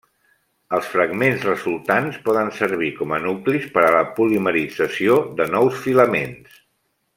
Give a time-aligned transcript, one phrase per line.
[0.77, 6.61] Els fragments resultants poden servir com a nuclis per a la polimerització de nous filaments.